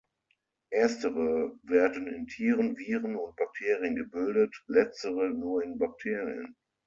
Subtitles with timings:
[0.71, 6.55] Erstere werden in Tieren, Viren und Bakterien gebildet, letztere nur in Bakterien.